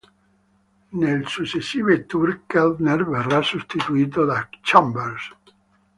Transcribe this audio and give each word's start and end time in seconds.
Nei 1.01 1.21
successivi 1.35 1.97
tour, 2.13 2.29
Keltner 2.53 3.01
verrà 3.11 3.43
sostituito 3.53 4.25
da 4.25 4.39
Chambers. 4.67 5.25